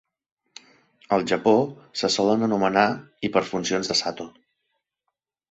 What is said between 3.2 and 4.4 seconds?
hiperfuncions de Sato.